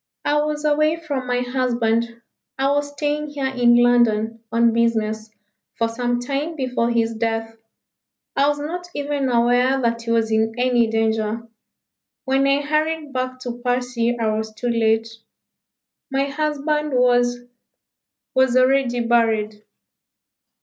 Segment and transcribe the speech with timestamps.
[0.25, 2.23] "I was away from my husband.
[2.57, 5.29] I was staying here in London on business
[5.77, 7.55] for some time before his death.
[8.35, 11.47] I was not even aware that he was in any danger.
[12.25, 15.07] When I hurried back to Passy I was too late.
[16.11, 17.37] My husband was
[18.33, 19.63] was already buried."